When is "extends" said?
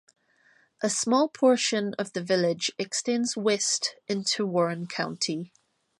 2.79-3.37